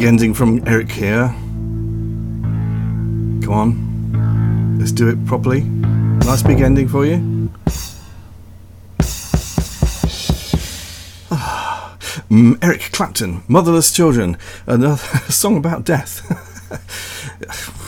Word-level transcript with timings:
big 0.00 0.08
ending 0.08 0.32
from 0.32 0.66
Eric 0.66 0.90
here. 0.90 1.28
Come 3.44 3.52
on, 3.52 4.78
let's 4.78 4.92
do 4.92 5.10
it 5.10 5.26
properly. 5.26 5.60
Nice 5.60 6.42
big 6.42 6.62
ending 6.62 6.88
for 6.88 7.04
you. 7.04 7.50
Mm, 12.30 12.62
Eric 12.62 12.80
Clapton, 12.92 13.42
Motherless 13.48 13.92
Children, 13.92 14.38
another 14.66 14.96
song 15.28 15.56
about 15.56 15.84
death. 15.84 16.22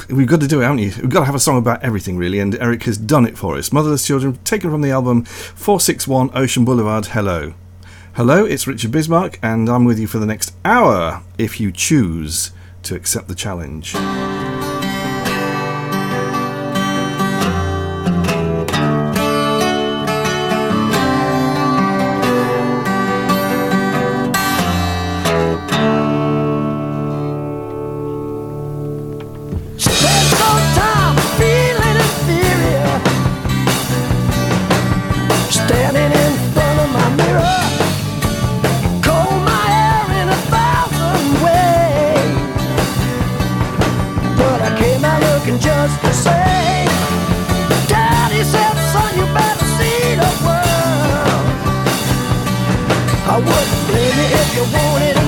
We've 0.10 0.26
got 0.26 0.40
to 0.40 0.48
do 0.48 0.60
it, 0.60 0.64
haven't 0.64 0.78
you? 0.80 0.92
We've 1.00 1.08
got 1.08 1.20
to 1.20 1.26
have 1.26 1.34
a 1.34 1.40
song 1.40 1.58
about 1.58 1.82
everything, 1.82 2.18
really, 2.18 2.40
and 2.40 2.54
Eric 2.56 2.82
has 2.82 2.98
done 2.98 3.24
it 3.24 3.38
for 3.38 3.56
us. 3.56 3.72
Motherless 3.72 4.06
Children, 4.06 4.38
taken 4.44 4.70
from 4.70 4.82
the 4.82 4.90
album 4.90 5.24
461 5.24 6.30
Ocean 6.34 6.64
Boulevard 6.64 7.06
Hello. 7.06 7.54
Hello, 8.14 8.44
it's 8.44 8.66
Richard 8.66 8.90
Bismarck, 8.90 9.38
and 9.42 9.70
I'm 9.70 9.86
with 9.86 9.98
you 9.98 10.06
for 10.06 10.18
the 10.18 10.26
next 10.26 10.54
hour 10.66 11.22
if 11.38 11.58
you 11.58 11.72
choose 11.72 12.52
to 12.82 12.94
accept 12.94 13.26
the 13.26 13.34
challenge. 13.34 13.94
looking 45.42 45.58
just 45.58 46.00
the 46.02 46.12
same. 46.12 46.86
Daddy 47.88 48.44
said, 48.44 48.76
son, 48.92 49.16
you 49.18 49.26
better 49.34 49.66
see 49.76 50.14
the 50.14 50.30
world. 50.44 51.46
I 53.26 53.36
wouldn't 53.38 53.86
blame 53.88 54.18
you 54.18 54.28
if 54.38 54.54
you 54.54 54.64
wanted 54.72 55.21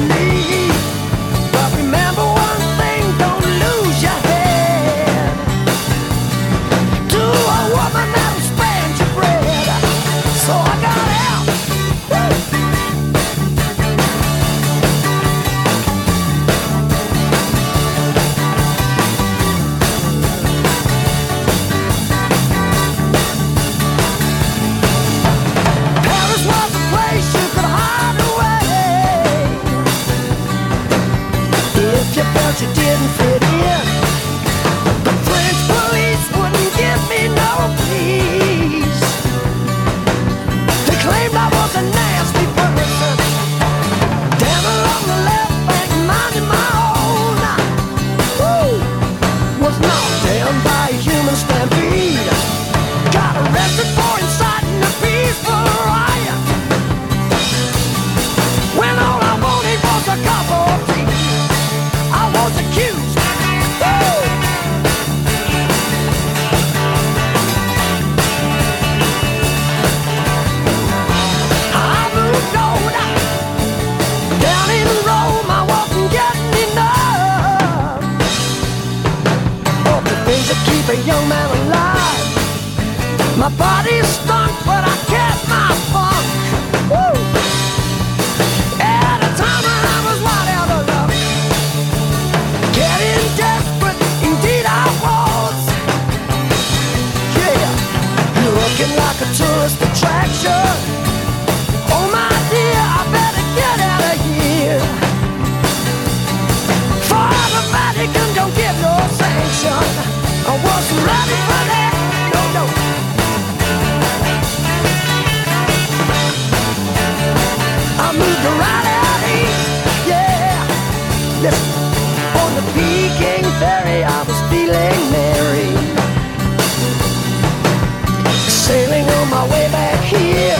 here. 130.04 130.56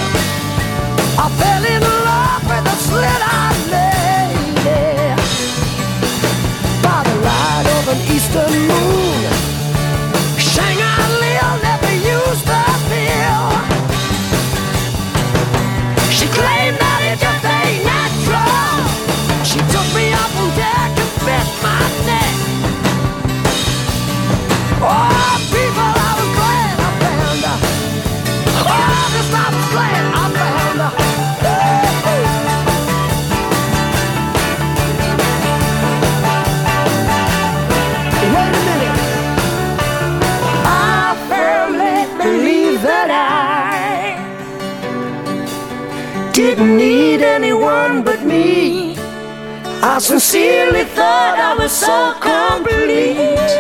I 1.16 1.28
fell 1.38 1.64
in 1.64 1.82
love 2.08 2.42
with 2.50 2.72
a 2.72 2.76
slit 2.86 3.22
eyed 3.38 3.60
lady 3.74 5.14
by 6.82 7.02
the 7.08 7.16
light 7.28 7.66
of 7.78 7.88
an 7.88 8.00
eastern 8.14 8.52
moon. 8.68 9.03
me. 48.34 48.96
I 49.82 49.98
sincerely 49.98 50.84
thought 50.96 51.36
I 51.38 51.52
was 51.60 51.72
so 51.72 51.96
complete. 52.28 53.52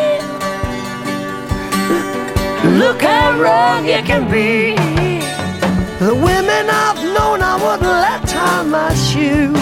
Look 2.82 3.02
how 3.02 3.38
wrong 3.40 3.86
you 3.86 4.00
can 4.10 4.24
be. 4.30 4.74
The 6.04 6.14
women 6.14 6.64
I've 6.84 7.02
known, 7.14 7.38
I 7.42 7.54
wouldn't 7.62 7.96
let 8.06 8.20
tie 8.26 8.64
my 8.64 8.92
shoe. 9.08 9.52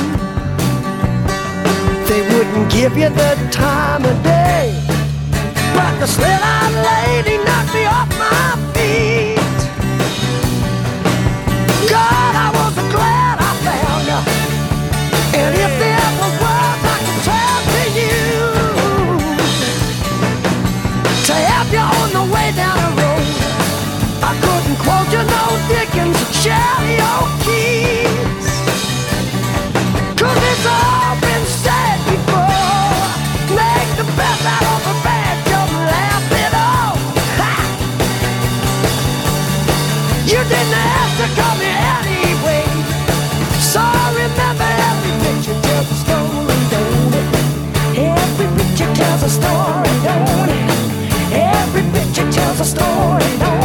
They 2.08 2.22
wouldn't 2.30 2.70
give 2.70 2.96
you 2.96 3.10
the 3.22 3.32
time 3.50 4.04
of 4.04 4.16
day. 4.22 4.66
But 5.76 5.92
the 6.00 6.06
slit-eyed 6.06 6.74
lady 6.90 7.36
knocked 7.44 7.74
me 7.74 7.84
off 7.86 8.11
it's 30.50 30.66
all 30.66 31.14
been 31.20 31.46
said 31.46 31.98
before. 32.10 32.98
Make 33.54 33.90
the 33.94 34.06
best 34.18 34.42
out 34.42 34.82
of 34.90 34.98
bad 35.06 35.38
laugh 35.86 36.32
it 36.42 36.54
off. 36.54 36.98
You 40.26 40.42
didn't 40.50 40.74
ask 40.74 41.12
to 41.22 41.28
come 41.38 41.58
here 41.62 41.78
anyway. 42.02 42.66
So 43.62 43.82
remember 44.18 44.66
every 44.90 45.14
picture 45.22 45.58
tells 45.62 45.90
a 45.90 45.98
story, 46.02 46.58
don't 46.74 47.14
it? 47.20 47.28
Every 48.18 48.48
picture 48.58 48.90
tells 48.94 49.22
a 49.22 49.30
story, 49.30 49.94
don't 50.02 50.50
it? 50.50 50.66
Every 51.30 51.84
picture 51.94 52.28
tells 52.32 52.58
a 52.58 52.64
story, 52.64 53.30
don't 53.38 53.56
it? 53.56 53.61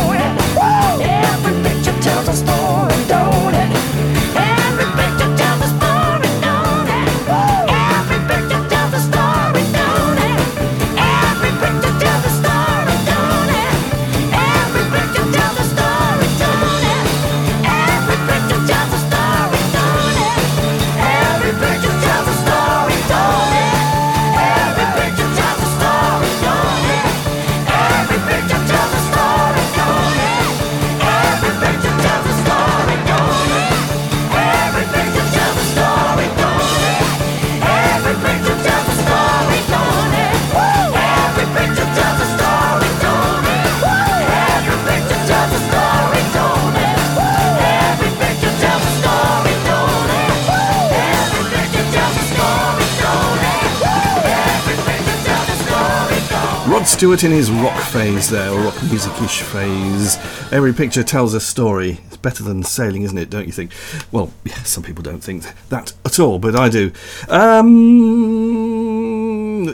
Stewart 56.97 57.23
in 57.23 57.31
his 57.31 57.51
rock 57.51 57.79
phase 57.79 58.27
there, 58.27 58.49
or 58.49 58.59
rock 58.59 58.83
music-ish 58.89 59.43
phase. 59.43 60.17
Every 60.51 60.73
picture 60.73 61.03
tells 61.03 61.35
a 61.35 61.39
story. 61.39 61.99
It's 62.07 62.17
better 62.17 62.41
than 62.41 62.63
sailing, 62.63 63.03
isn't 63.03 63.19
it? 63.19 63.29
Don't 63.29 63.45
you 63.45 63.51
think? 63.51 63.71
Well, 64.11 64.33
yeah, 64.43 64.63
some 64.63 64.81
people 64.81 65.03
don't 65.03 65.23
think 65.23 65.43
that 65.69 65.93
at 66.05 66.19
all, 66.19 66.39
but 66.39 66.55
I 66.55 66.69
do. 66.69 66.91
Um, 67.29 68.47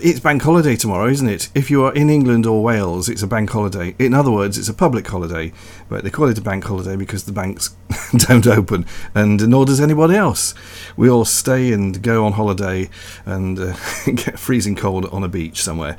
it's 0.04 0.20
bank 0.20 0.42
holiday 0.42 0.76
tomorrow, 0.76 1.08
isn't 1.08 1.30
it? 1.30 1.48
If 1.56 1.72
you 1.72 1.86
are 1.86 1.94
in 1.94 2.10
England 2.10 2.46
or 2.46 2.62
Wales, 2.62 3.08
it's 3.08 3.24
a 3.24 3.28
bank 3.28 3.52
holiday. 3.52 3.96
In 3.98 4.14
other 4.14 4.32
words, 4.32 4.58
it's 4.58 4.68
a 4.68 4.74
public 4.74 5.08
holiday, 5.08 5.54
but 5.88 6.04
they 6.04 6.10
call 6.10 6.28
it 6.28 6.38
a 6.38 6.42
bank 6.42 6.66
holiday 6.66 6.98
because 6.98 7.24
the 7.24 7.32
banks 7.32 7.74
don't 8.18 8.46
open, 8.46 8.86
and 9.16 9.48
nor 9.50 9.66
does 9.66 9.82
anybody 9.82 10.16
else. 10.16 10.54
We 10.96 11.10
all 11.10 11.26
stay 11.26 11.74
and 11.74 12.02
go 12.02 12.26
on 12.26 12.34
holiday 12.34 12.90
and 13.26 13.60
uh, 13.60 13.76
get 14.06 14.38
freezing 14.38 14.76
cold 14.76 15.06
on 15.06 15.24
a 15.24 15.28
beach 15.28 15.64
somewhere. 15.64 15.98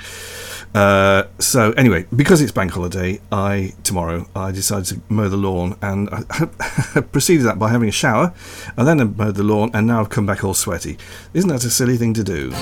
Uh, 0.74 1.24
so 1.38 1.72
anyway, 1.72 2.06
because 2.14 2.40
it's 2.40 2.52
bank 2.52 2.72
holiday, 2.72 3.20
I 3.32 3.74
tomorrow 3.82 4.26
I 4.34 4.52
decided 4.52 4.86
to 4.86 5.00
mow 5.12 5.28
the 5.28 5.36
lawn, 5.36 5.76
and 5.82 6.08
I 6.10 7.00
proceeded 7.12 7.46
that 7.46 7.58
by 7.58 7.70
having 7.70 7.88
a 7.88 7.92
shower, 7.92 8.32
and 8.76 8.86
then 8.86 9.00
I 9.00 9.04
mowed 9.04 9.34
the 9.34 9.42
lawn, 9.42 9.70
and 9.74 9.86
now 9.86 10.00
I've 10.00 10.10
come 10.10 10.26
back 10.26 10.44
all 10.44 10.54
sweaty. 10.54 10.98
Isn't 11.32 11.50
that 11.50 11.64
a 11.64 11.70
silly 11.70 11.96
thing 11.96 12.14
to 12.14 12.24
do? 12.24 12.52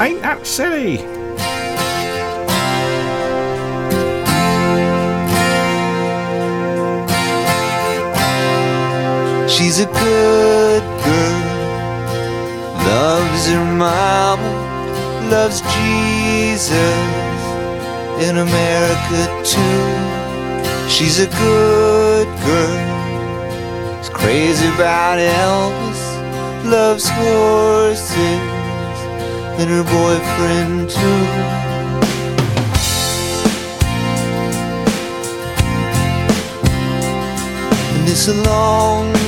Ain't 0.00 0.22
that 0.22 0.46
silly? 0.46 1.17
She's 9.58 9.80
a 9.80 9.86
good 9.86 10.82
girl, 11.04 11.42
loves 12.86 13.48
her 13.48 13.64
mama, 13.64 14.50
loves 15.32 15.62
Jesus. 15.74 16.70
In 18.22 18.36
America 18.38 19.20
too. 19.42 20.88
She's 20.88 21.18
a 21.18 21.26
good 21.26 22.28
girl, 22.46 24.00
is 24.00 24.08
crazy 24.08 24.68
about 24.76 25.18
Elvis, 25.18 26.02
loves 26.64 27.08
horses. 27.08 28.40
And 29.58 29.68
her 29.70 29.82
boyfriend 29.82 30.88
too. 30.88 31.24
And 37.96 38.08
it's 38.08 38.28
a 38.28 38.34
long 38.34 39.27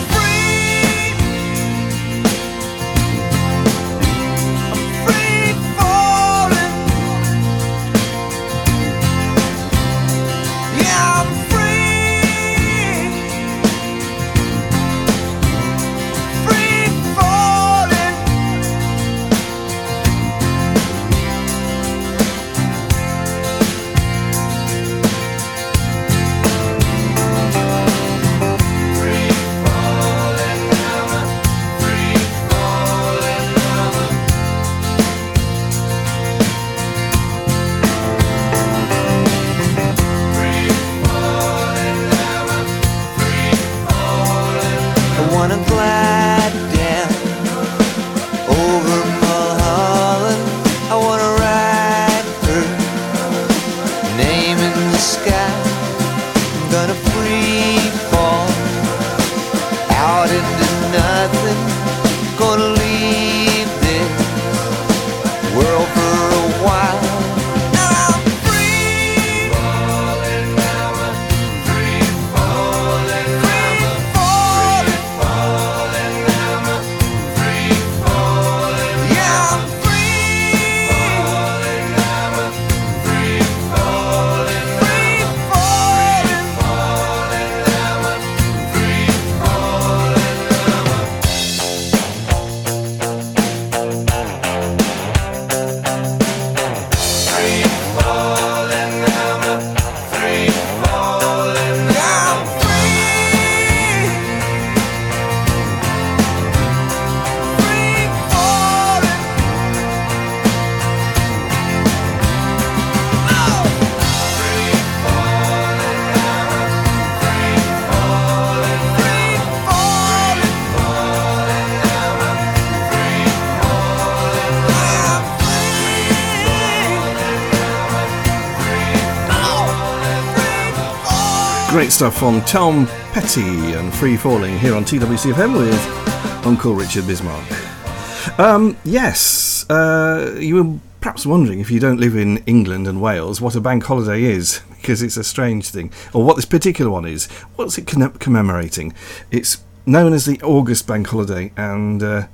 Great 131.81 131.91
stuff 131.91 132.15
from 132.15 132.41
Tom 132.41 132.85
Petty 133.11 133.73
and 133.73 133.91
Free 133.91 134.15
Falling 134.15 134.59
here 134.59 134.75
on 134.75 134.85
TWCFM 134.85 135.57
with 135.57 136.45
Uncle 136.45 136.75
Richard 136.75 137.07
Bismarck. 137.07 138.39
Um, 138.39 138.77
yes, 138.83 139.67
uh, 139.67 140.37
you 140.39 140.63
were 140.63 140.79
perhaps 140.99 141.25
wondering 141.25 141.59
if 141.59 141.71
you 141.71 141.79
don't 141.79 141.99
live 141.99 142.15
in 142.15 142.37
England 142.45 142.87
and 142.87 143.01
Wales 143.01 143.41
what 143.41 143.55
a 143.55 143.59
bank 143.59 143.83
holiday 143.83 144.25
is, 144.25 144.61
because 144.79 145.01
it's 145.01 145.17
a 145.17 145.23
strange 145.23 145.69
thing, 145.69 145.91
or 146.13 146.23
what 146.23 146.35
this 146.35 146.45
particular 146.45 146.91
one 146.91 147.05
is. 147.05 147.25
What's 147.55 147.79
it 147.79 147.87
commemorating? 147.87 148.93
It's 149.31 149.63
known 149.83 150.13
as 150.13 150.25
the 150.25 150.39
August 150.43 150.85
bank 150.85 151.07
holiday, 151.07 151.51
and 151.57 152.03
uh, 152.03 152.27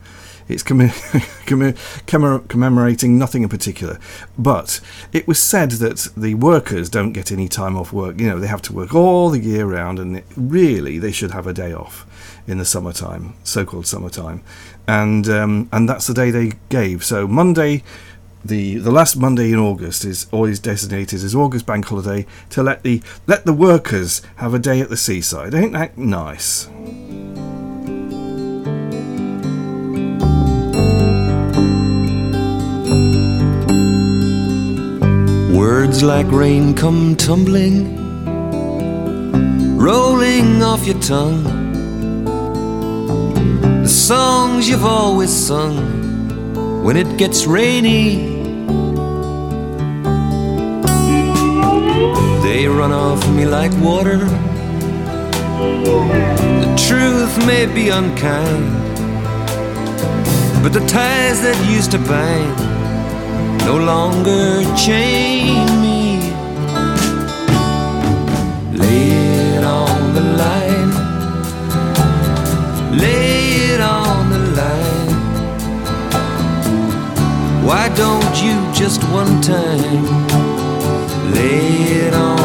it's 0.47 0.63
commemorating 2.47 3.17
nothing 3.17 3.43
in 3.43 3.49
particular. 3.49 3.99
But 4.37 4.79
it 5.11 5.27
was 5.27 5.39
said 5.39 5.71
that 5.71 6.09
the 6.15 6.35
workers 6.35 6.89
don't 6.89 7.13
get 7.13 7.31
any 7.31 7.47
time 7.47 7.77
off 7.77 7.91
work. 7.91 8.19
You 8.19 8.29
know, 8.29 8.39
they 8.39 8.47
have 8.47 8.61
to 8.63 8.73
work 8.73 8.95
all 8.95 9.29
the 9.29 9.39
year 9.39 9.65
round, 9.65 9.99
and 9.99 10.23
really 10.35 10.99
they 10.99 11.11
should 11.11 11.31
have 11.31 11.47
a 11.47 11.53
day 11.53 11.73
off 11.73 12.05
in 12.47 12.57
the 12.57 12.65
summertime, 12.65 13.33
so-called 13.43 13.85
summertime, 13.85 14.41
and 14.87 15.27
um, 15.27 15.69
and 15.71 15.89
that's 15.89 16.07
the 16.07 16.13
day 16.13 16.31
they 16.31 16.53
gave. 16.69 17.03
So 17.03 17.27
Monday. 17.27 17.83
The, 18.45 18.77
the 18.77 18.91
last 18.91 19.17
Monday 19.17 19.51
in 19.51 19.59
August 19.59 20.05
is 20.05 20.27
always 20.31 20.59
designated 20.59 21.21
as 21.21 21.35
August 21.35 21.65
Bank 21.65 21.85
Holiday 21.85 22.25
to 22.51 22.63
let 22.63 22.83
the 22.83 23.01
let 23.25 23.45
the 23.45 23.51
workers 23.51 24.21
have 24.37 24.53
a 24.53 24.59
day 24.59 24.79
at 24.79 24.87
the 24.87 24.95
seaside. 24.95 25.53
Ain't 25.53 25.73
that 25.73 25.97
nice? 25.97 26.69
Words 35.57 36.03
like 36.03 36.31
rain 36.31 36.75
come 36.75 37.15
tumbling, 37.15 37.97
rolling 39.75 40.61
off 40.61 40.85
your 40.85 40.99
tongue. 40.99 41.43
The 43.81 43.87
songs 43.87 44.69
you've 44.69 44.85
always 44.85 45.31
sung 45.31 46.83
when 46.83 46.95
it 46.95 47.17
gets 47.17 47.47
rainy. 47.47 48.37
They 52.43 52.67
run 52.67 52.91
off 52.91 53.27
me 53.29 53.47
like 53.47 53.71
water. 53.81 54.19
The 56.61 56.71
truth 56.87 57.35
may 57.47 57.65
be 57.65 57.89
unkind, 57.89 58.63
but 60.61 60.71
the 60.71 60.85
ties 60.87 61.41
that 61.41 61.57
used 61.67 61.89
to 61.93 61.97
bind 61.97 62.66
no 63.67 63.75
longer 63.75 64.63
chain 64.77 65.65
me. 65.83 66.31
Lay 68.81 69.09
it 69.55 69.63
on 69.65 70.13
the 70.17 70.25
line. 70.41 70.91
Lay 73.01 73.33
it 73.73 73.81
on 73.81 74.29
the 74.33 74.41
line. 74.59 75.15
Why 77.67 77.83
don't 78.03 78.35
you 78.45 78.55
just 78.81 79.01
one 79.21 79.33
time 79.41 80.05
lay 81.35 81.67
it 82.05 82.13
on 82.13 82.36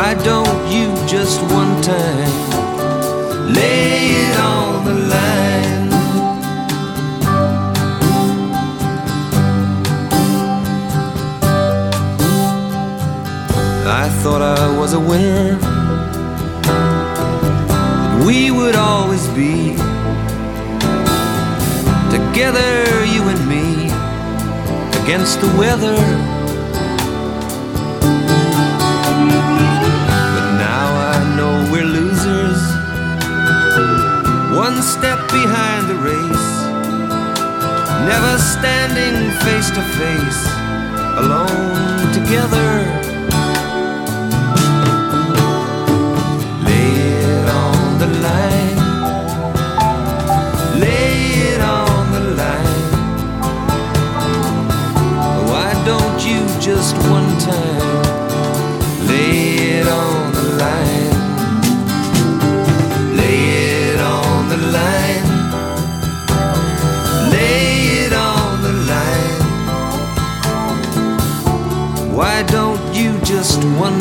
Why 0.00 0.14
don't 0.14 0.72
you 0.72 0.86
just 1.06 1.42
one 1.42 1.82
time 1.82 2.32
lay 3.52 4.12
it 4.24 4.36
on 4.40 4.84
the 4.86 4.94
line? 5.12 5.92
I 13.84 14.08
thought 14.22 14.40
I 14.40 14.78
was 14.78 14.94
a 14.94 15.00
winner. 15.00 15.58
We 18.24 18.50
would 18.50 18.76
always 18.76 19.28
be 19.28 19.76
together, 22.16 23.04
you 23.04 23.22
and 23.28 23.42
me, 23.46 23.90
against 25.02 25.42
the 25.42 25.54
weather. 25.58 26.39
One 34.72 34.82
step 34.82 35.18
behind 35.32 35.88
the 35.88 35.96
race. 35.96 36.50
Never 38.06 38.38
standing 38.38 39.16
face 39.40 39.68
to 39.70 39.82
face. 39.98 40.42
Alone 41.18 42.12
together. 42.12 43.09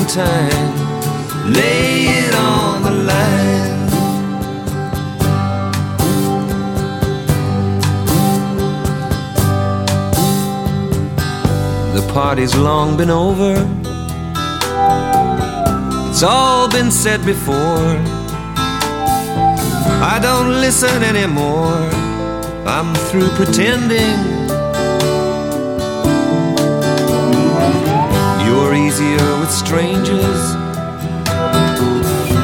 Time 0.10 0.74
lay 1.54 2.08
it 2.08 2.34
on 2.34 2.82
the 2.82 2.92
line? 3.12 3.86
The 11.94 12.12
party's 12.12 12.56
long 12.56 12.98
been 12.98 13.12
over. 13.12 13.54
It's 16.10 16.24
all 16.24 16.68
been 16.70 16.90
said 16.90 17.24
before. 17.24 17.96
I 20.02 20.18
don't 20.20 20.60
listen 20.60 21.04
anymore. 21.04 21.88
I'm 22.66 22.96
through 22.96 23.30
pretending. 23.38 24.29
Easier 28.60 29.40
with 29.40 29.52
strangers. 29.52 30.56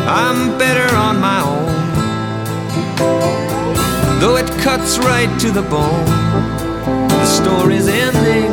I'm 0.08 0.58
better 0.58 0.96
on 0.96 1.20
my 1.20 1.42
own. 1.42 1.66
Though 4.20 4.38
it 4.38 4.50
cuts 4.62 4.98
right 5.00 5.30
to 5.40 5.52
the 5.52 5.62
bone, 5.64 6.06
the 7.08 7.26
story's 7.26 7.88
ending. 7.88 8.52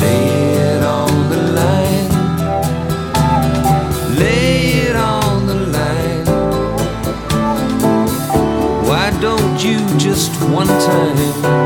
Lay 0.00 0.54
it 0.70 0.82
on 0.82 1.28
the 1.30 1.40
line. 1.60 2.10
Lay 4.18 4.88
it 4.88 4.96
on 4.96 5.46
the 5.46 5.58
line. 5.76 6.26
Why 8.88 9.10
don't 9.20 9.58
you 9.62 9.78
just 9.98 10.32
one 10.50 10.68
time 10.68 11.65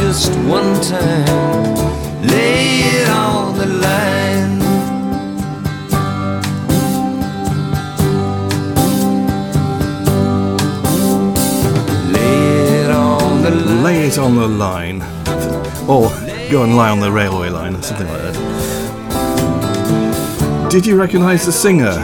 just 0.00 0.30
one 0.48 0.80
time 0.80 1.76
lay 2.26 2.80
it 3.00 3.08
on 3.08 3.56
the 3.58 3.66
line? 3.66 4.58
Lay 12.12 12.80
it 12.80 12.90
on 12.90 13.42
the 13.42 13.50
line. 13.50 13.82
Lay 13.84 14.06
it 14.06 14.18
on 14.18 14.36
the 14.36 14.48
line. 14.48 15.02
Or 15.86 16.08
go 16.50 16.62
and 16.64 16.76
lie 16.76 16.88
on 16.90 17.00
the 17.00 17.12
railway 17.12 17.50
line, 17.50 17.76
or 17.76 17.82
something 17.82 18.08
like 18.08 18.22
that. 18.22 18.36
Did 20.70 20.86
you 20.86 20.96
recognise 20.98 21.44
the 21.44 21.52
singer? 21.52 21.94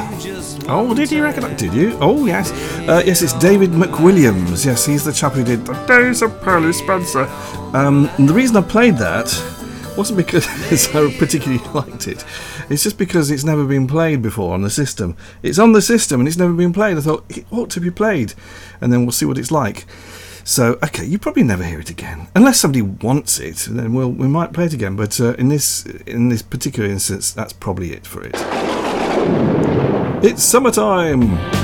Oh, 0.69 0.93
did 0.93 1.13
you 1.13 1.23
recognise? 1.23 1.57
Did 1.57 1.73
you? 1.73 1.97
Oh, 2.01 2.27
yes. 2.27 2.51
Uh, 2.89 3.01
yes, 3.07 3.23
it's 3.23 3.33
David 3.35 3.71
McWilliams. 3.71 4.65
Yes, 4.67 4.85
he's 4.85 5.05
the 5.05 5.13
chap 5.13 5.35
who 5.35 5.45
did 5.45 5.65
The 5.65 5.75
Days 5.87 6.23
of 6.23 6.41
Pearly 6.41 6.73
Spencer. 6.73 7.29
Um, 7.77 8.09
the 8.19 8.33
reason 8.33 8.57
I 8.57 8.63
played 8.63 8.97
that 8.97 9.27
wasn't 9.99 10.17
because 10.17 10.47
I 10.97 11.15
particularly 11.19 11.63
liked 11.75 12.09
it. 12.09 12.25
It's 12.71 12.83
just 12.83 12.97
because 12.97 13.31
it's 13.31 13.45
never 13.45 13.67
been 13.67 13.87
played 13.87 14.23
before 14.23 14.55
on 14.55 14.63
the 14.63 14.71
system. 14.71 15.15
It's 15.43 15.59
on 15.59 15.73
the 15.73 15.83
system 15.83 16.21
and 16.21 16.27
it's 16.27 16.39
never 16.39 16.55
been 16.55 16.73
played. 16.73 16.97
I 16.97 17.03
thought 17.03 17.27
it 17.29 17.45
ought 17.51 17.69
to 17.73 17.81
be 17.81 17.91
played, 17.91 18.33
and 18.81 18.91
then 18.91 19.03
we'll 19.03 19.13
see 19.13 19.27
what 19.27 19.37
it's 19.37 19.51
like. 19.51 19.85
So, 20.43 20.79
okay, 20.85 21.05
you 21.05 21.19
probably 21.19 21.43
never 21.43 21.65
hear 21.65 21.79
it 21.79 21.91
again, 21.91 22.29
unless 22.35 22.59
somebody 22.59 22.81
wants 22.81 23.39
it. 23.39 23.67
Then 23.69 23.93
we'll 23.93 24.11
we 24.11 24.27
might 24.27 24.55
play 24.55 24.65
it 24.65 24.73
again. 24.73 24.97
But 24.97 25.21
uh, 25.21 25.35
in 25.35 25.51
this 25.51 25.85
in 26.07 26.31
this 26.31 26.41
particular 26.41 26.89
instance, 26.89 27.31
that's 27.31 27.53
probably 27.53 27.93
it 27.93 28.07
for 28.07 28.23
it. 28.25 28.37
It's 30.25 30.43
summertime. 30.43 31.56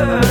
her. 0.00 0.29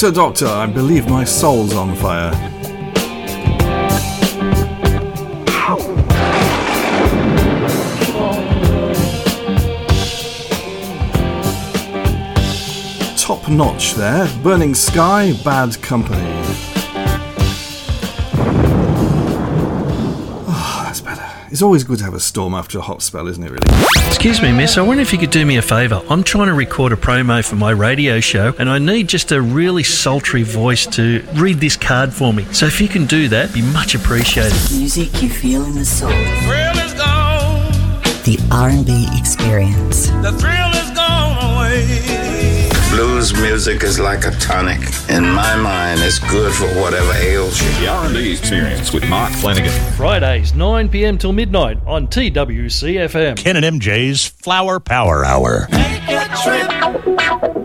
Doctor, 0.00 0.14
Doctor, 0.14 0.46
I 0.46 0.66
believe 0.66 1.08
my 1.08 1.24
soul's 1.24 1.74
on 1.74 1.96
fire. 1.96 2.30
Top 13.16 13.48
notch 13.48 13.94
there. 13.94 14.28
Burning 14.44 14.76
Sky, 14.76 15.32
Bad 15.42 15.82
Company. 15.82 16.47
It's 21.58 21.62
always 21.64 21.82
good 21.82 21.98
to 21.98 22.04
have 22.04 22.14
a 22.14 22.20
storm 22.20 22.54
after 22.54 22.78
a 22.78 22.80
hot 22.80 23.02
spell, 23.02 23.26
isn't 23.26 23.42
it, 23.42 23.50
really? 23.50 24.06
Excuse 24.06 24.40
me, 24.40 24.52
miss. 24.52 24.78
I 24.78 24.82
wonder 24.82 25.02
if 25.02 25.12
you 25.12 25.18
could 25.18 25.32
do 25.32 25.44
me 25.44 25.56
a 25.56 25.62
favour. 25.62 26.00
I'm 26.08 26.22
trying 26.22 26.46
to 26.46 26.54
record 26.54 26.92
a 26.92 26.96
promo 26.96 27.44
for 27.44 27.56
my 27.56 27.72
radio 27.72 28.20
show, 28.20 28.54
and 28.60 28.70
I 28.70 28.78
need 28.78 29.08
just 29.08 29.32
a 29.32 29.42
really 29.42 29.82
sultry 29.82 30.44
voice 30.44 30.86
to 30.94 31.26
read 31.34 31.56
this 31.56 31.76
card 31.76 32.12
for 32.12 32.32
me. 32.32 32.44
So 32.52 32.66
if 32.66 32.80
you 32.80 32.86
can 32.86 33.06
do 33.06 33.26
that, 33.30 33.52
be 33.52 33.62
much 33.72 33.96
appreciated. 33.96 34.52
Music 34.70 35.20
you 35.20 35.28
feel 35.28 35.64
in 35.64 35.74
the 35.74 35.84
soul. 35.84 36.10
Thrill 36.10 36.78
is 36.78 36.94
gone. 36.94 37.72
The 38.22 38.38
R&B 38.52 39.08
experience. 39.18 40.10
The 40.22 40.30
thrill 40.30 40.30
is 40.30 40.38
gone 40.38 40.52
away. 40.52 40.67
Blues 42.90 43.32
music 43.34 43.82
is 43.82 43.98
like 44.00 44.24
a 44.24 44.30
tonic. 44.32 44.80
In 45.10 45.28
my 45.28 45.54
mind, 45.56 46.00
it's 46.00 46.18
good 46.18 46.52
for 46.54 46.66
whatever 46.80 47.12
ails 47.12 47.60
you. 47.62 47.68
The 47.80 47.86
R&B 47.88 48.30
Experience 48.32 48.92
with 48.92 49.06
Mark 49.08 49.30
Flanagan. 49.32 49.70
Fridays, 49.92 50.54
9 50.54 50.88
pm 50.88 51.18
till 51.18 51.32
midnight 51.32 51.78
on 51.86 52.08
TWCFM. 52.08 53.36
Ken 53.36 53.56
and 53.62 53.80
MJ's 53.80 54.26
Flower 54.26 54.80
Power 54.80 55.24
Hour. 55.24 55.66
Take 55.70 56.08
a 56.08 56.26
trip 56.42 56.68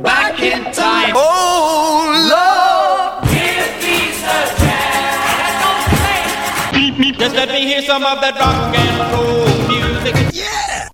back 0.03 0.39
in 0.41 0.63
time. 0.73 1.13
Oh, 1.15 2.27
love, 2.29 3.23
give 3.31 3.39
me 6.99 7.09
a 7.09 7.09
chance. 7.09 7.17
Just 7.19 7.35
let 7.35 7.47
me 7.49 7.61
hear 7.65 7.81
some 7.81 8.03
of 8.03 8.19
that 8.19 8.35
rock 8.35 8.75
and 8.75 9.13
roll 9.13 9.45
music. 9.45 9.62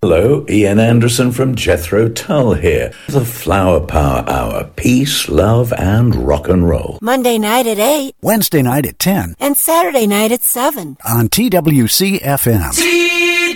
Hello, 0.02 0.46
Ian 0.48 0.80
Anderson 0.80 1.34
from 1.34 1.56
Jethro 1.56 2.08
Tull 2.08 2.54
here. 2.54 2.94
The 3.10 3.26
Flower 3.26 3.82
Power 3.82 4.24
Hour. 4.30 4.64
Peace, 4.78 5.28
love, 5.28 5.74
and 5.74 6.16
rock 6.16 6.48
and 6.48 6.70
roll. 6.70 7.00
Monday 7.02 7.38
night 7.38 7.68
at 7.68 7.80
8 7.80 8.16
Wednesday 8.22 8.62
night 8.62 8.86
at 8.86 8.98
10 8.98 9.36
and 9.42 9.58
Saturday 9.58 10.08
night 10.08 10.32
at 10.32 10.42
7. 10.42 10.96
on 11.06 11.28
TWC 11.28 12.22
FM. 12.22 12.72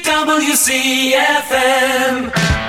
TWCFM. 0.02 1.44
Teenage, 2.34 2.63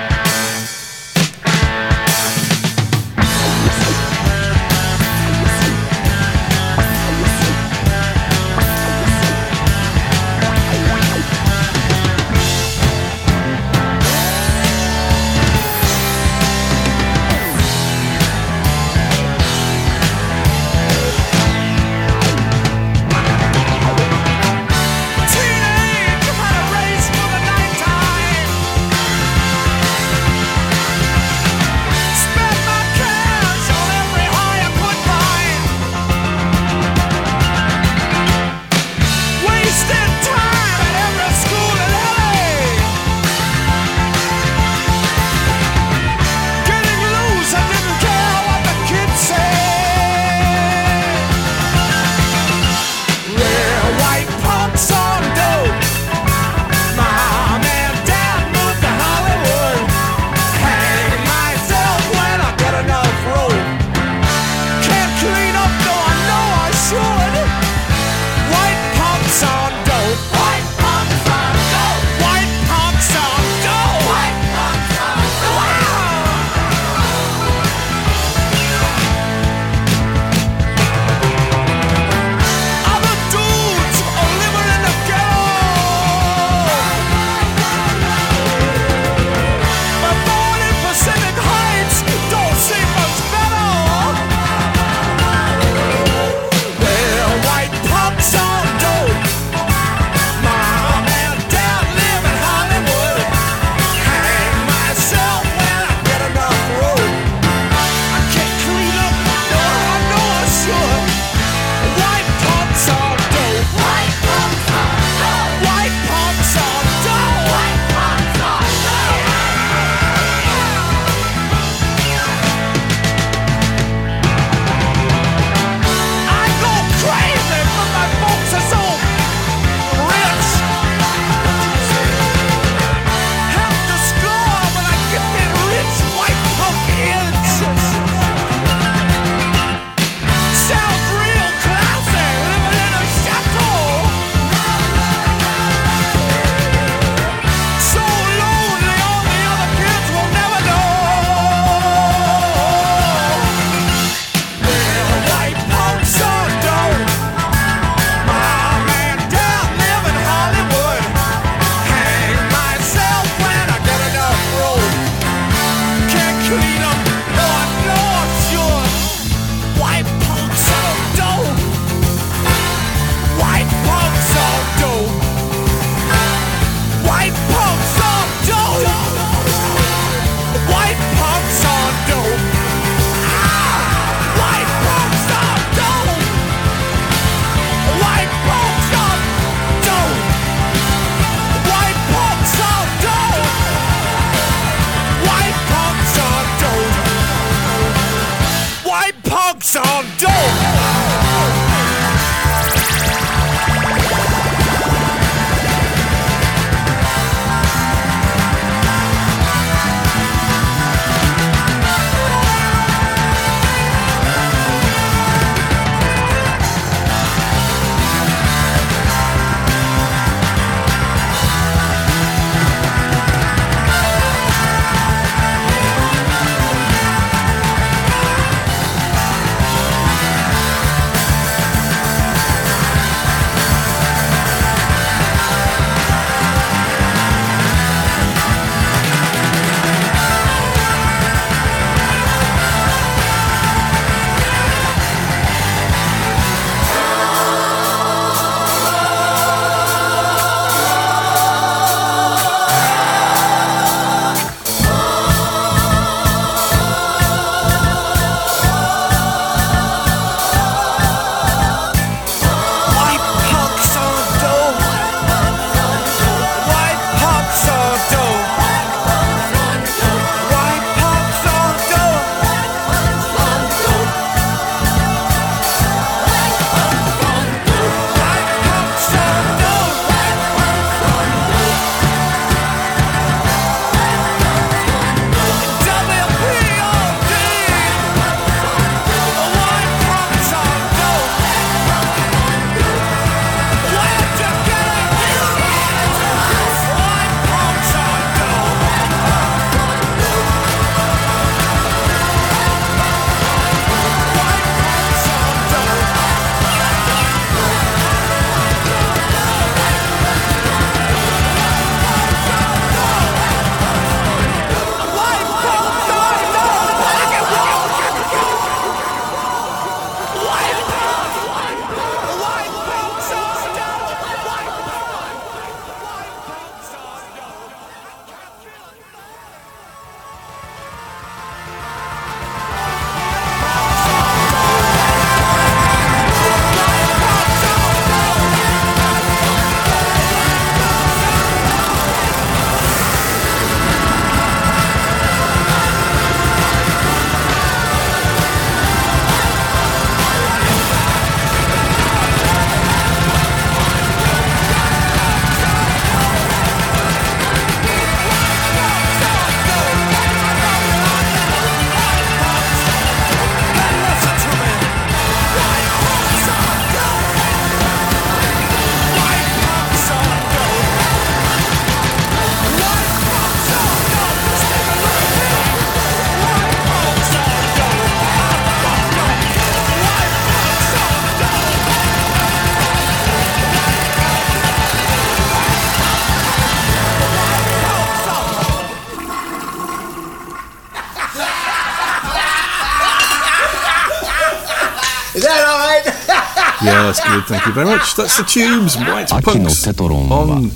Thank 397.47 397.67
you 397.67 397.73
very 397.73 397.85
much. 397.85 398.15
That's 398.15 398.37
the 398.37 398.43
Tubes, 398.43 398.97
White 398.97 399.29
Punks 399.29 399.83
on 399.87 400.69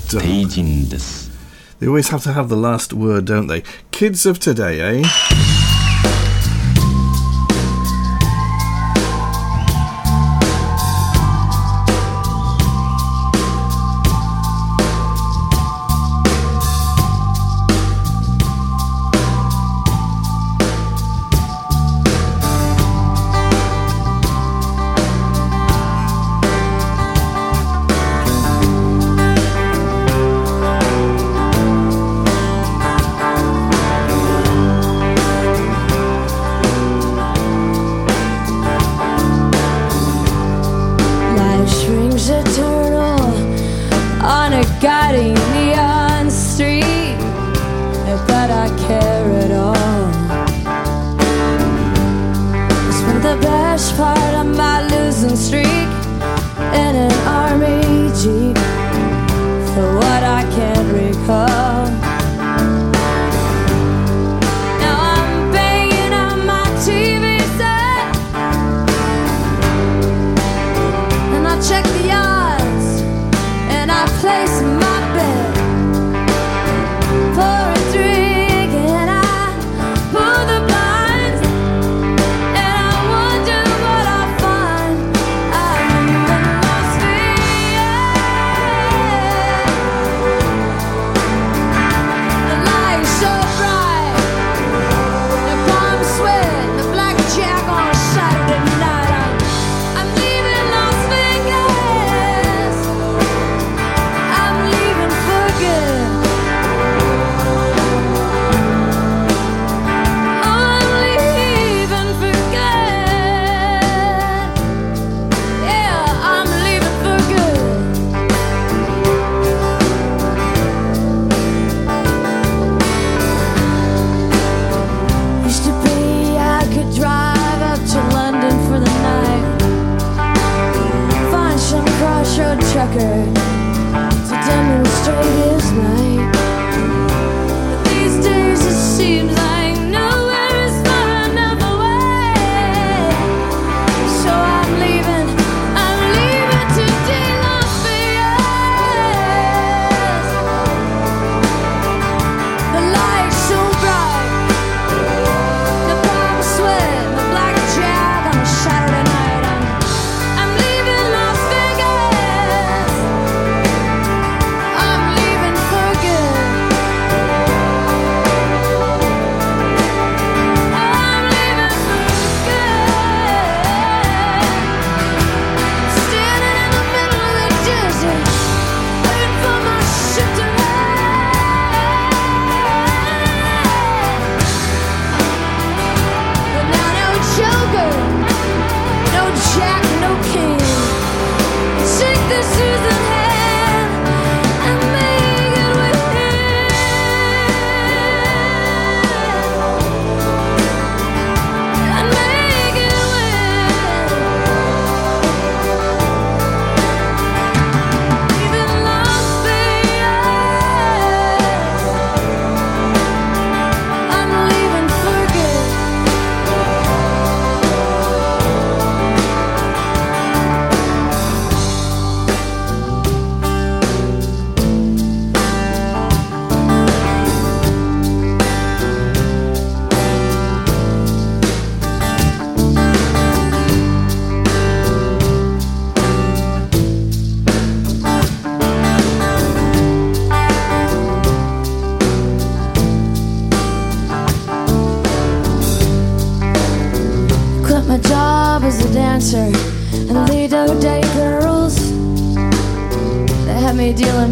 They 1.80 1.86
always 1.88 2.10
have 2.10 2.22
to 2.24 2.32
have 2.32 2.48
the 2.48 2.56
last 2.56 2.92
word, 2.92 3.24
don't 3.24 3.48
they? 3.48 3.64
Kids 3.90 4.24
of 4.24 4.38
today, 4.38 4.80
eh? 5.02 5.49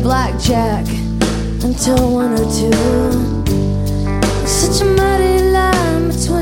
blackjack 0.08 0.88
until 1.62 2.14
one 2.14 2.32
or 2.32 2.46
two. 2.58 2.72
Such 4.46 4.80
a 4.80 4.86
mighty 4.86 5.50
line 5.50 6.08
between. 6.08 6.37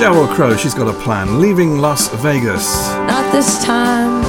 Sheryl 0.00 0.34
Crow, 0.34 0.56
she's 0.56 0.72
got 0.72 0.88
a 0.88 0.98
plan. 1.02 1.42
Leaving 1.42 1.76
Las 1.76 2.08
Vegas. 2.22 2.88
Not 3.06 3.30
this 3.32 3.62
time. 3.62 4.22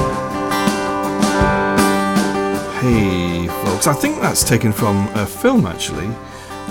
Hey, 2.82 3.46
folks. 3.46 3.86
I 3.86 3.94
think 3.94 4.20
that's 4.20 4.44
taken 4.44 4.70
from 4.70 5.08
a 5.14 5.24
film 5.24 5.64
actually 5.64 6.10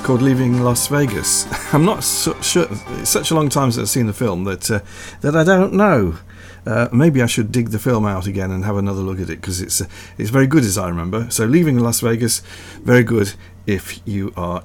called 0.03 0.21
Leaving 0.21 0.61
Las 0.61 0.85
Vegas. 0.85 1.47
I'm 1.73 1.83
not 1.83 2.03
so, 2.03 2.39
sure. 2.41 2.67
It's 2.99 3.09
such 3.09 3.31
a 3.31 3.33
long 3.33 3.49
time 3.49 3.71
since 3.71 3.85
I've 3.85 3.89
seen 3.89 4.05
the 4.05 4.13
film 4.13 4.43
that 4.43 4.69
uh, 4.69 4.81
that 5.21 5.35
I 5.35 5.43
don't 5.43 5.73
know. 5.73 6.19
Uh, 6.67 6.87
maybe 6.93 7.23
I 7.23 7.25
should 7.25 7.51
dig 7.51 7.71
the 7.71 7.79
film 7.79 8.05
out 8.05 8.27
again 8.27 8.51
and 8.51 8.65
have 8.65 8.77
another 8.77 9.01
look 9.01 9.19
at 9.19 9.31
it 9.31 9.41
because 9.41 9.61
it's 9.61 9.81
uh, 9.81 9.85
it's 10.19 10.29
very 10.29 10.45
good 10.45 10.63
as 10.63 10.77
I 10.77 10.87
remember. 10.87 11.27
So 11.31 11.45
Leaving 11.45 11.79
Las 11.79 12.01
Vegas, 12.01 12.43
very 12.83 13.03
good 13.03 13.33
if 13.65 13.99
you 14.05 14.31
are 14.37 14.63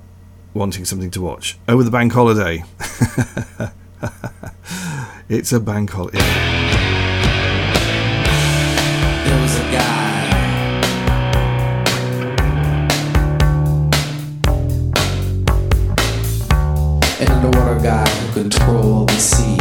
wanting 0.52 0.84
something 0.84 1.10
to 1.12 1.22
watch 1.22 1.56
over 1.66 1.82
the 1.82 1.90
bank 1.90 2.12
holiday. 2.12 2.64
it's 5.28 5.52
a 5.52 5.60
bank 5.60 5.90
holiday. 5.90 6.18
There 9.24 9.42
was 9.42 9.58
a 9.58 9.62
guy. 9.72 10.06
An 17.20 17.28
underwater 17.32 17.80
guy 17.82 18.08
who 18.08 18.42
controlled 18.42 19.08
the 19.08 19.18
sea. 19.18 19.56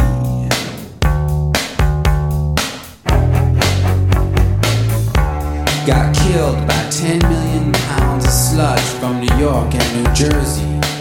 Got 5.86 6.14
killed 6.16 6.66
by 6.66 6.90
10 6.90 7.18
million 7.20 7.72
pounds 7.72 8.24
of 8.26 8.32
sludge 8.32 8.80
from 9.00 9.20
New 9.20 9.36
York 9.38 9.74
and 9.74 10.04
New 10.04 10.12
Jersey. 10.14 10.95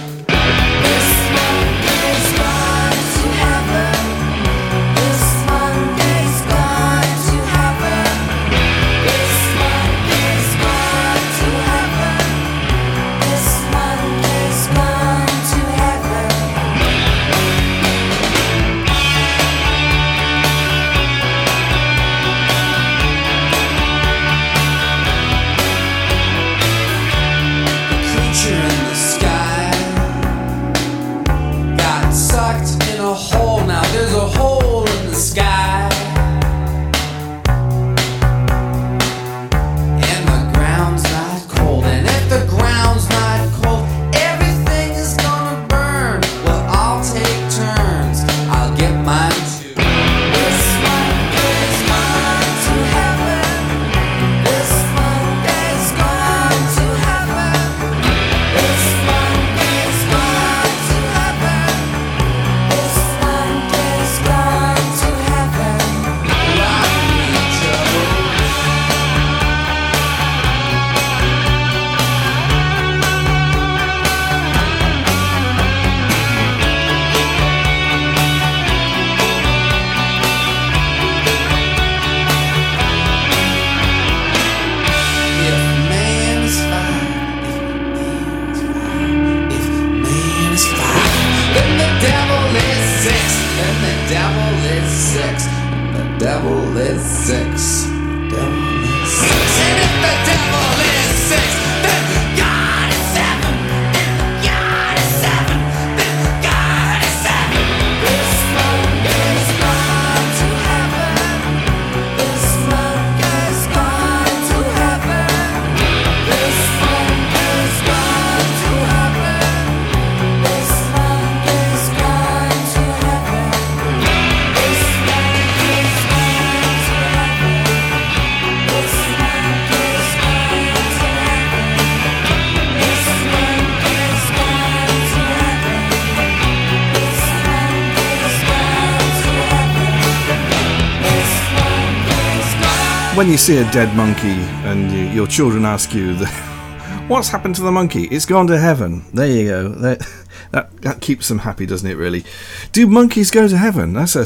When 143.15 143.29
you 143.29 143.37
see 143.37 143.59
a 143.59 143.71
dead 143.71 143.95
monkey 143.95 144.27
and 144.67 144.91
you, 144.91 145.05
your 145.05 145.25
children 145.25 145.63
ask 145.63 145.93
you, 145.93 146.15
the, 146.15 146.25
"What's 147.07 147.29
happened 147.29 147.55
to 147.55 147.61
the 147.61 147.71
monkey? 147.71 148.09
It's 148.09 148.25
gone 148.25 148.45
to 148.47 148.59
heaven." 148.59 149.05
There 149.13 149.25
you 149.25 149.47
go. 149.47 149.69
That, 149.69 150.05
that 150.51 150.81
that 150.81 150.99
keeps 150.99 151.29
them 151.29 151.39
happy, 151.39 151.65
doesn't 151.65 151.89
it? 151.89 151.95
Really. 151.95 152.25
Do 152.73 152.85
monkeys 152.87 153.31
go 153.31 153.47
to 153.47 153.57
heaven? 153.57 153.93
That's 153.93 154.17
a 154.17 154.25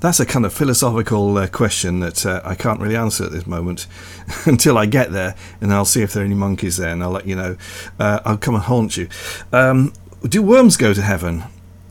that's 0.00 0.20
a 0.20 0.26
kind 0.26 0.44
of 0.44 0.52
philosophical 0.52 1.38
uh, 1.38 1.46
question 1.46 2.00
that 2.00 2.26
uh, 2.26 2.42
I 2.44 2.54
can't 2.54 2.78
really 2.78 2.94
answer 2.94 3.24
at 3.24 3.32
this 3.32 3.46
moment 3.46 3.86
until 4.44 4.76
I 4.76 4.84
get 4.84 5.12
there, 5.12 5.34
and 5.62 5.72
I'll 5.72 5.86
see 5.86 6.02
if 6.02 6.12
there 6.12 6.22
are 6.22 6.26
any 6.26 6.34
monkeys 6.34 6.76
there, 6.76 6.90
and 6.90 7.02
I'll 7.02 7.12
let 7.12 7.26
you 7.26 7.36
know. 7.36 7.56
Uh, 7.98 8.20
I'll 8.26 8.36
come 8.36 8.54
and 8.54 8.64
haunt 8.64 8.98
you. 8.98 9.08
Um, 9.50 9.94
do 10.22 10.42
worms 10.42 10.76
go 10.76 10.92
to 10.92 11.00
heaven? 11.00 11.44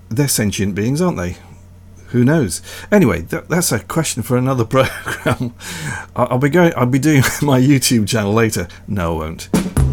They're 0.09 0.27
sentient 0.27 0.75
beings, 0.75 1.01
aren't 1.01 1.17
they? 1.17 1.37
Who 2.15 2.23
knows? 2.23 2.61
Anyway, 2.93 3.23
that, 3.23 3.49
that's 3.49 3.73
a 3.73 3.79
question 3.79 4.23
for 4.23 4.37
another 4.37 4.63
program. 4.63 5.53
I'll, 6.15 6.27
I'll 6.31 6.37
be 6.37 6.47
going. 6.47 6.71
I'll 6.77 6.85
be 6.85 6.97
doing 6.97 7.17
my 7.41 7.59
YouTube 7.59 8.07
channel 8.07 8.31
later. 8.31 8.69
No, 8.87 9.15
I 9.15 9.25
won't. 9.25 9.84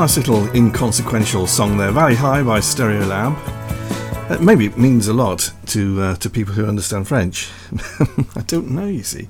Nice 0.00 0.16
little 0.16 0.48
inconsequential 0.56 1.46
song 1.46 1.76
there, 1.76 1.90
Valley 1.90 2.14
High 2.14 2.42
by 2.42 2.60
Stereolab. 2.60 3.36
Uh, 4.30 4.38
maybe 4.40 4.64
it 4.64 4.78
means 4.78 5.08
a 5.08 5.12
lot 5.12 5.52
to 5.66 6.00
uh, 6.00 6.16
to 6.16 6.30
people 6.30 6.54
who 6.54 6.64
understand 6.64 7.06
French. 7.06 7.50
I 8.34 8.40
don't 8.46 8.70
know, 8.70 8.86
you 8.86 9.02
see. 9.02 9.28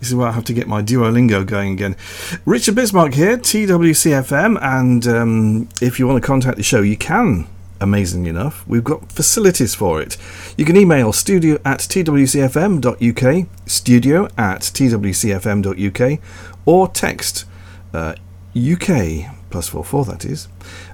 This 0.00 0.10
is 0.10 0.14
where 0.14 0.28
I 0.28 0.32
have 0.32 0.44
to 0.44 0.52
get 0.52 0.68
my 0.68 0.82
Duolingo 0.82 1.46
going 1.46 1.72
again. 1.72 1.96
Richard 2.44 2.74
Bismarck 2.74 3.14
here, 3.14 3.38
TWCFM, 3.38 4.58
and 4.60 5.06
um, 5.06 5.68
if 5.80 5.98
you 5.98 6.06
want 6.06 6.22
to 6.22 6.26
contact 6.26 6.58
the 6.58 6.62
show, 6.62 6.82
you 6.82 6.98
can. 6.98 7.46
Amazingly 7.80 8.28
enough, 8.28 8.68
we've 8.68 8.84
got 8.84 9.10
facilities 9.10 9.74
for 9.74 10.02
it. 10.02 10.18
You 10.58 10.66
can 10.66 10.76
email 10.76 11.14
studio 11.14 11.54
at 11.64 11.80
twcfm.uk, 11.80 13.46
studio 13.64 14.24
at 14.36 14.60
twcfm.uk, 14.60 16.20
or 16.66 16.88
text 16.88 17.46
uh, 17.94 18.14
UK 18.54 19.41
plus 19.52 19.68
four 19.68 19.84
four 19.84 20.04
that 20.06 20.24
is, 20.24 20.48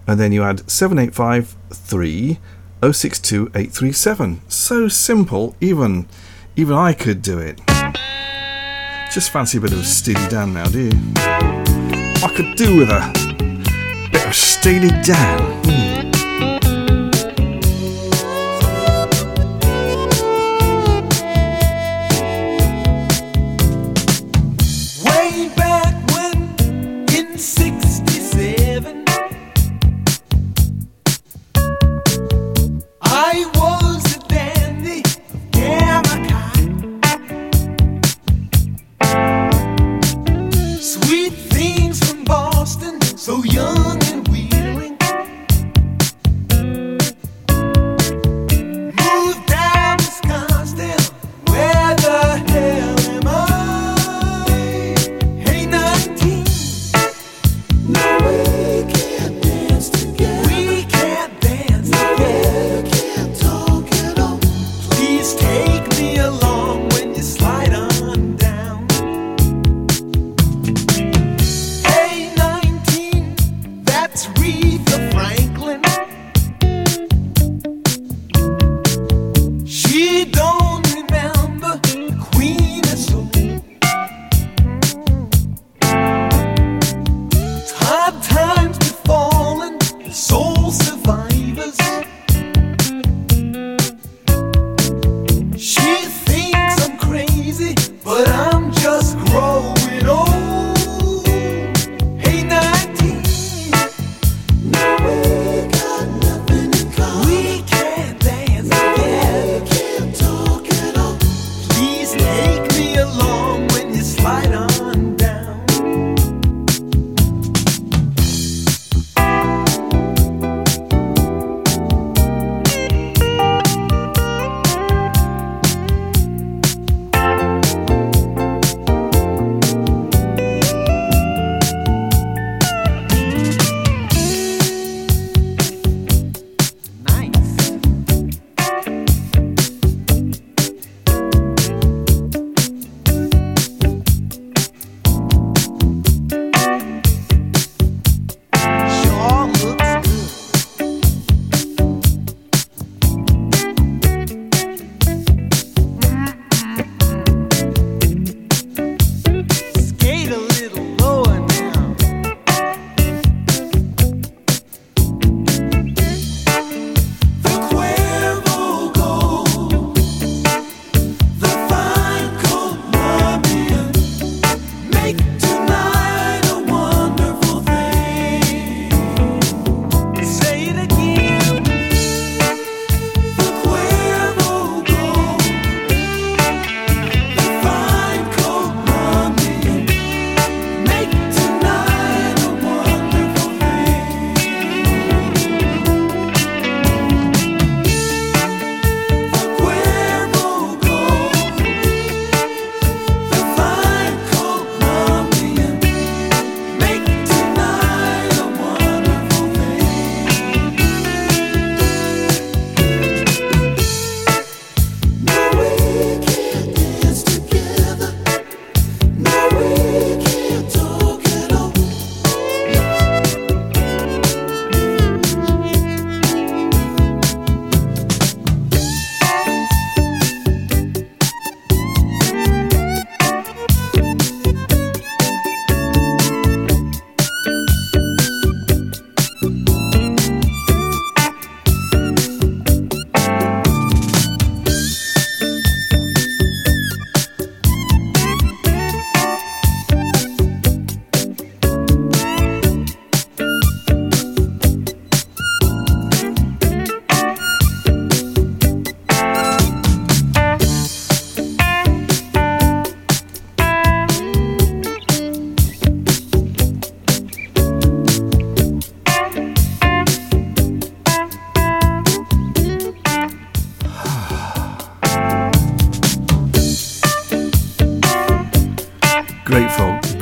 and 0.07 0.21
then 0.21 0.33
you 0.33 0.43
add 0.43 0.69
seven 0.69 0.99
eight 0.99 1.15
five 1.15 1.57
three 1.71 2.39
oh 2.83 2.93
six 2.93 3.19
two 3.19 3.51
eight 3.55 3.73
three 3.73 3.93
seven. 3.93 4.43
So 4.49 4.89
simple, 4.89 5.57
even 5.61 6.07
even 6.57 6.75
I 6.75 6.93
could 6.93 7.23
do 7.23 7.39
it. 7.39 7.61
Just 9.11 9.31
fancy 9.31 9.57
a 9.57 9.61
bit 9.63 9.73
of 9.73 9.87
Steely 9.87 10.29
Dan 10.29 10.53
now, 10.53 10.67
do 10.67 10.83
you? 10.83 10.93
I 11.17 12.31
could 12.37 12.57
do 12.57 12.77
with 12.77 12.91
a 12.91 14.09
bit 14.13 14.27
of 14.27 14.35
Steely 14.35 14.91
Dan. 15.03 15.63
Hmm. 15.65 16.08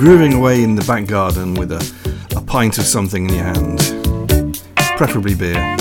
Grooving 0.06 0.34
away 0.34 0.62
in 0.62 0.76
the 0.76 0.84
back 0.84 1.06
garden 1.06 1.54
with 1.54 1.72
a, 1.72 2.36
a 2.36 2.40
pint 2.40 2.78
of 2.78 2.84
something 2.84 3.28
in 3.28 3.34
your 3.34 3.42
hand, 3.42 4.62
preferably 4.96 5.34
beer. 5.34 5.76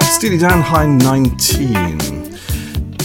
Steely 0.00 0.38
Dan 0.38 0.62
Hey 0.62 0.86
19. 0.86 2.38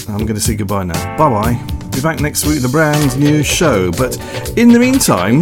I'm 0.08 0.20
going 0.20 0.28
to 0.28 0.40
say 0.40 0.56
goodbye 0.56 0.86
now. 0.86 1.18
Bye 1.18 1.30
bye. 1.30 1.90
Be 1.90 2.00
back 2.00 2.22
next 2.22 2.46
week 2.46 2.62
with 2.62 2.66
a 2.66 2.70
brand 2.70 3.20
new 3.20 3.44
show. 3.44 3.92
But 3.92 4.18
in 4.58 4.70
the 4.70 4.80
meantime, 4.80 5.42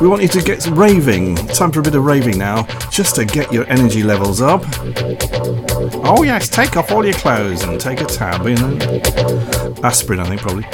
we 0.00 0.08
want 0.08 0.22
you 0.22 0.28
to 0.28 0.42
get 0.42 0.66
raving. 0.68 1.36
Time 1.36 1.72
for 1.72 1.80
a 1.80 1.82
bit 1.82 1.94
of 1.94 2.04
raving 2.04 2.38
now, 2.38 2.64
just 2.90 3.14
to 3.16 3.24
get 3.24 3.52
your 3.52 3.66
energy 3.68 4.02
levels 4.02 4.40
up. 4.40 4.62
Oh 6.04 6.22
yes, 6.22 6.48
take 6.48 6.76
off 6.76 6.90
all 6.90 7.04
your 7.04 7.14
clothes 7.14 7.62
and 7.64 7.80
take 7.80 8.00
a 8.00 8.04
tab, 8.04 8.46
you 8.46 8.56
know. 8.56 8.78
Aspirin, 9.82 10.20
I 10.20 10.24
think, 10.26 10.40
probably. 10.40 10.64